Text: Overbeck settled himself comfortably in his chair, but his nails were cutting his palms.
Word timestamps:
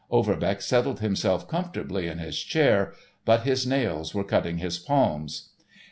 Overbeck 0.09 0.63
settled 0.63 0.99
himself 0.99 1.47
comfortably 1.47 2.07
in 2.07 2.17
his 2.17 2.39
chair, 2.41 2.93
but 3.23 3.41
his 3.43 3.67
nails 3.67 4.15
were 4.15 4.23
cutting 4.23 4.57
his 4.57 4.79
palms. 4.79 5.49